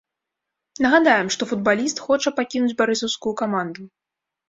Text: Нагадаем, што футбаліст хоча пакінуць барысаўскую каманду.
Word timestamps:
Нагадаем, 0.85 1.27
што 1.35 1.49
футбаліст 1.51 2.03
хоча 2.09 2.35
пакінуць 2.41 2.77
барысаўскую 2.83 3.33
каманду. 3.47 3.81